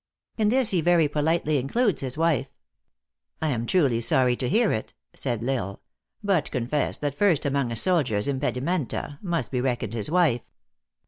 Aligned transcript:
In 0.35 0.49
this 0.49 0.71
he 0.71 0.81
very 0.81 1.07
polite 1.07 1.45
ly 1.45 1.53
includes 1.57 2.01
his 2.01 2.17
wife." 2.17 2.49
"I 3.39 3.49
am 3.49 3.67
truly 3.67 4.01
sorry 4.01 4.35
to 4.37 4.49
hear 4.49 4.71
it," 4.71 4.95
said 5.13 5.43
L 5.47 5.53
Isle," 5.53 5.81
but 6.23 6.49
confess 6.49 6.97
that 6.97 7.13
first 7.13 7.45
among 7.45 7.71
a 7.71 7.75
soldier 7.75 8.15
s 8.15 8.25
impedimenta 8.27 9.19
must 9.21 9.51
be 9.51 9.61
reckoned 9.61 9.93
his 9.93 10.09
wife." 10.09 10.41